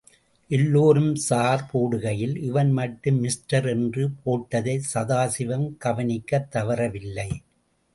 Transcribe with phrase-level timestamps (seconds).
[0.49, 7.29] எல்லோரும் ஸார் போடுகையில், இவன் மட்டும் மிஸ்டர் என்று போட்டதை சதாசிவம் கவனிக்கத் தவறவில்லை.